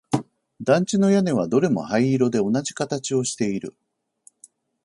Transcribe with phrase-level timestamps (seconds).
[0.59, 3.75] 団地の屋根はどれも灰色で同じ形をしている